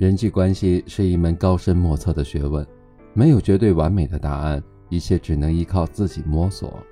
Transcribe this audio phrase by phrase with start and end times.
[0.00, 2.66] 人际关系是一门高深莫测的学问，
[3.12, 6.82] 没有绝对完美的答案，一切只能依靠自己摸索。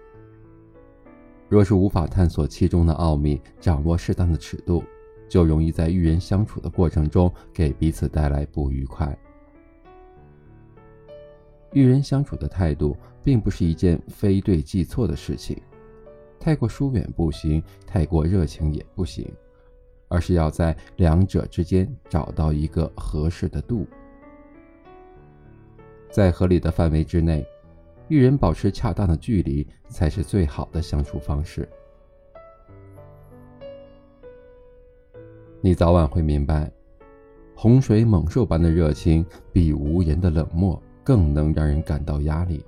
[1.48, 4.84] 若是无法探索其中的奥秘，掌握适当的尺度，
[5.26, 9.18] 就容易在与人相处的过程中给彼此带来不愉快。
[11.72, 12.94] 与人相处的态度，
[13.24, 15.58] 并不是一件非对即错的事情，
[16.38, 19.26] 太过疏远不行，太过热情也不行。
[20.08, 23.86] 而是要在两者之间找到一个合适的度，
[26.10, 27.46] 在合理的范围之内，
[28.08, 31.68] 与人保持恰当的距离才是最好的相处方式。
[35.60, 36.70] 你早晚会明白，
[37.54, 42.64] 洪水猛兽般的热情比无言的冷漠更能让人感到压力。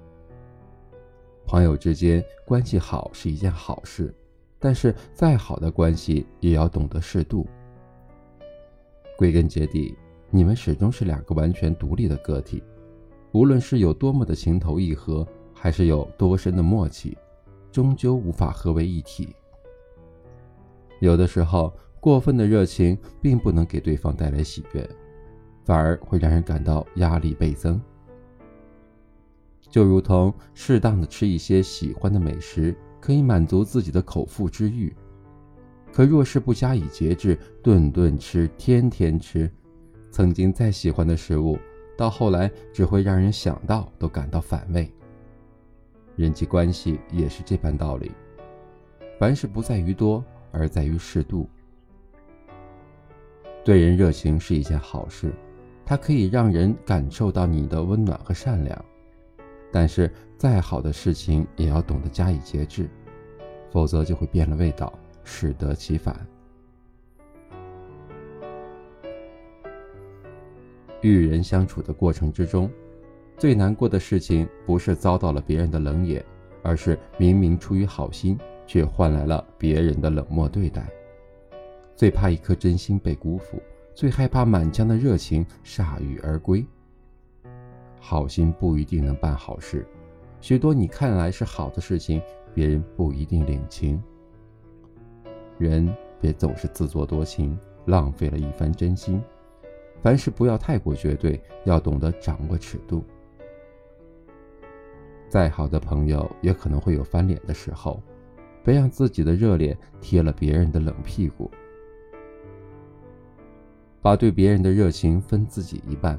[1.46, 4.14] 朋友之间关系好是一件好事。
[4.62, 7.48] 但是，再好的关系也要懂得适度。
[9.16, 9.96] 归根结底，
[10.28, 12.62] 你们始终是两个完全独立的个体，
[13.32, 17.16] 无论是有多么的情投意合，还是有多深的默契，
[17.72, 19.34] 终究无法合为一体。
[20.98, 24.86] 有的时候，过分的热情并不能给对方带来喜悦，
[25.64, 27.80] 反而会让人感到压力倍增。
[29.70, 32.76] 就如同适当的吃一些喜欢的美食。
[33.00, 34.94] 可以满足自己的口腹之欲，
[35.92, 39.50] 可若是不加以节制，顿顿吃，天天吃，
[40.10, 41.58] 曾经再喜欢的食物，
[41.96, 44.90] 到后来只会让人想到都感到反胃。
[46.16, 48.12] 人际关系也是这般道理，
[49.18, 51.48] 凡事不在于多，而在于适度。
[53.64, 55.32] 对人热情是一件好事，
[55.84, 58.84] 它可以让人感受到你的温暖和善良。
[59.72, 62.88] 但是，再好的事情也要懂得加以节制，
[63.70, 64.92] 否则就会变了味道，
[65.22, 66.26] 适得其反。
[71.02, 72.70] 与人相处的过程之中，
[73.38, 76.24] 最难过的事情不是遭到了别人的冷眼，
[76.62, 80.86] 而是明明出于好心，却换来了别人的冷漠对待。
[81.96, 83.62] 最怕一颗真心被辜负，
[83.94, 86.66] 最害怕满腔的热情铩羽而归。
[88.00, 89.86] 好心不一定能办好事，
[90.40, 92.20] 许多你看来是好的事情，
[92.54, 94.02] 别人不一定领情。
[95.58, 99.22] 人别总是自作多情，浪费了一番真心。
[100.02, 103.04] 凡事不要太过绝对，要懂得掌握尺度。
[105.28, 108.02] 再好的朋友也可能会有翻脸的时候，
[108.64, 111.50] 别让自己的热脸贴了别人的冷屁股。
[114.02, 116.18] 把对别人的热情分自己一半。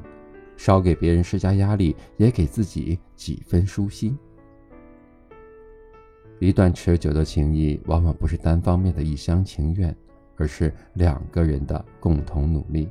[0.64, 4.16] 少给别人施加压力，也给自己几分舒心。
[6.38, 9.96] 一段持久的情谊，往往不是单方面的一厢情愿，
[10.38, 12.88] 而是两个人的共同努力。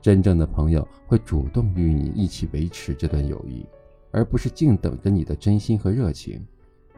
[0.00, 3.64] 真正的朋友会主动与你一起维持这段友谊，
[4.10, 6.44] 而不是静等着你的真心和热情。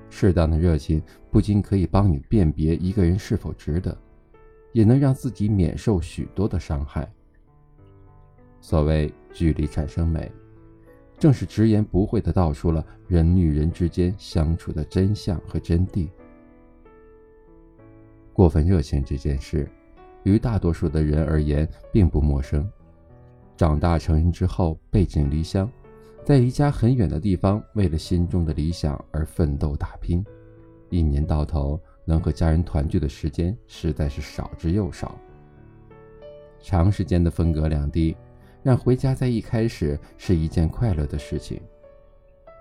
[0.09, 3.95] 适当的热情不仅可以帮你辨别一个人是否值得，
[4.73, 7.07] 也能让自己免受许多的伤害。
[8.65, 10.33] 所谓距离产生美，
[11.19, 16.09] 正是直言不讳地道出了人与人之间相处的真相和真谛。
[18.33, 19.71] 过分热情这件事，
[20.23, 22.67] 于大多数的人而言并不陌生。
[23.55, 25.71] 长大成人之后，背井离乡，
[26.25, 30.25] 在离家很远的地方，为了心中的理想而奋斗打拼，
[30.89, 35.15] 一年到头能和家人团聚的时间实在是少之又少。
[36.63, 38.17] 长时间的分隔两地。
[38.65, 41.61] 让回家在一开始是一件快乐的事情，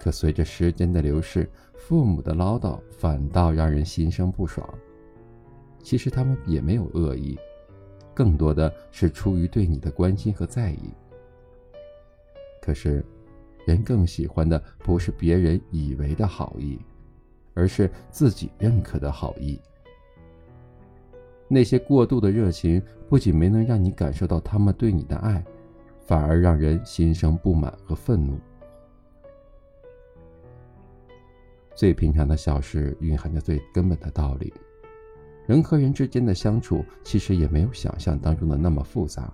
[0.01, 4.67] 可随着时间的流逝，父母的唠叨反倒让人心生不爽。
[5.81, 7.39] 其实他们也没有恶意，
[8.13, 10.93] 更多的是出于对你的关心和在意。
[12.61, 13.01] 可是，
[13.65, 16.77] 人更喜欢的不是别人以为的好意，
[17.53, 19.57] 而是自己认可的好意。
[21.47, 25.41] 那些过度的热情，不仅没能让你感受到他们对你的爱。
[26.05, 28.39] 反而让人心生不满和愤怒。
[31.75, 34.53] 最平常的小事蕴含着最根本的道理。
[35.45, 39.33] 人和人之间的相处，其实也没有想象当中的那么复杂。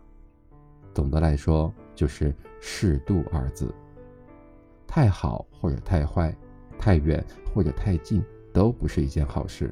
[0.93, 3.73] 总的来说，就是“适度”二字。
[4.87, 6.35] 太好或者太坏，
[6.79, 7.23] 太远
[7.53, 9.71] 或者太近，都不是一件好事。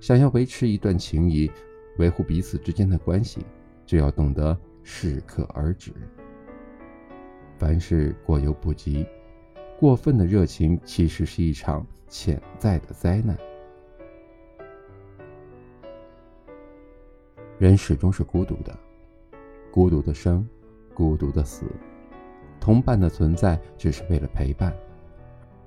[0.00, 1.50] 想要维持一段情谊，
[1.98, 3.44] 维护彼此之间的关系，
[3.84, 4.56] 就要懂得。
[4.90, 5.92] 适可而止。
[7.58, 9.06] 凡事过犹不及，
[9.78, 13.36] 过分的热情其实是一场潜在的灾难。
[17.58, 18.74] 人始终是孤独的，
[19.70, 20.48] 孤独的生，
[20.94, 21.66] 孤独的死。
[22.58, 24.74] 同伴的存在只是为了陪伴，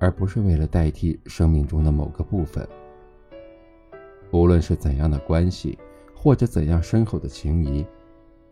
[0.00, 2.68] 而不是为了代替生命中的某个部分。
[4.32, 5.78] 无论是怎样的关系，
[6.12, 7.86] 或者怎样深厚的情谊，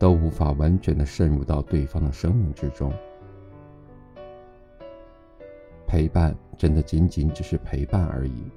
[0.01, 2.91] 都无法完全的渗入到对方的生命之中。
[5.85, 8.49] 陪伴真的仅仅只是陪伴而已。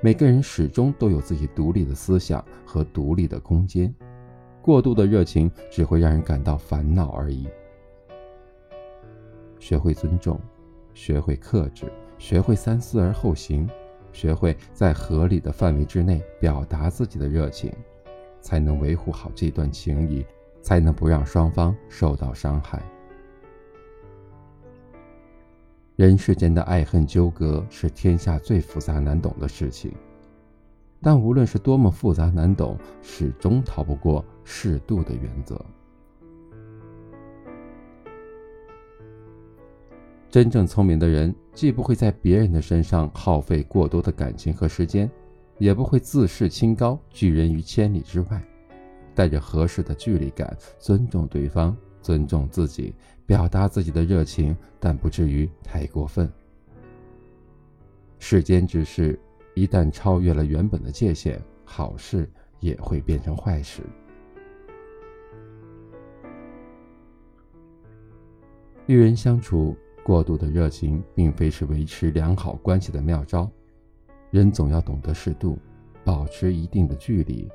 [0.00, 3.94] 每个人始终都有自己独立的思想和独立的空间，
[4.62, 7.46] 过度的热情只会让人感到烦恼而已。
[9.58, 10.40] 学会尊重，
[10.94, 13.68] 学会克制，学会三思而后行，
[14.12, 17.70] 学会在合理的范围之内表达自己的热情，
[18.40, 20.24] 才能维护好这段情谊，
[20.60, 22.82] 才能不让双方受到伤害。
[25.96, 29.92] 人世间的爱恨纠葛是天下最复杂难懂的事情，
[31.02, 35.62] 但无论是多么复杂难懂，始终逃不过适度的原则。
[40.30, 45.10] 真正聪明的人，既不会在别人的身上耗费过多的感情和时间，
[45.58, 48.42] 也不会自视清高，拒人于千里之外，
[49.14, 52.94] 带着合适的距离感，尊重对方，尊重自己。
[53.26, 56.28] 表达自己的热情，但不至于太过分。
[58.18, 59.16] 世间之事，
[59.54, 62.28] 一旦超越了原本的界限，好事
[62.58, 63.82] 也会变成坏事。
[68.86, 73.48] 与人相处，过度的热情并非是维持良好关系的妙招。
[74.32, 75.56] 人总要懂得适度，
[76.04, 77.48] 保持一定的距离，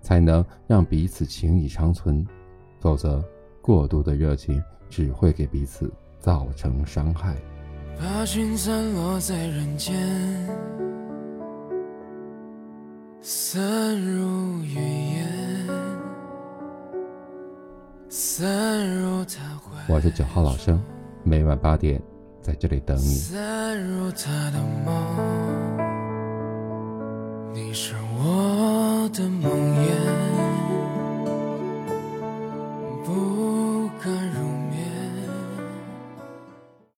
[0.00, 2.26] 才能让彼此情谊长存。
[2.80, 3.22] 否则
[3.60, 7.36] 过度的热情只会给彼此造成伤害。
[7.98, 9.92] 把心散落在人间
[13.20, 15.66] 散如云烟
[19.88, 20.80] 我是九号老生
[21.24, 22.00] 每晚八点
[22.40, 23.02] 在这里等你。
[27.52, 28.47] 你是我
[29.08, 30.27] 的梦魇。